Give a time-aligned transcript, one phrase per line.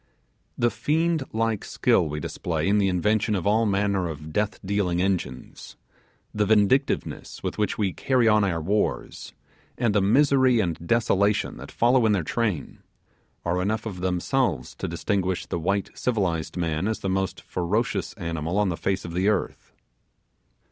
[0.57, 4.99] The fiend like skill we display in the invention of all manner of death dealing
[4.99, 5.77] engines,
[6.33, 9.33] the vindictiveness with which we carry on our wars,
[9.77, 12.79] and the misery and desolation that follow in their train,
[13.45, 18.57] are enough of themselves to distinguish the white civilized man as the most ferocious animal
[18.57, 19.71] on the face of the earth.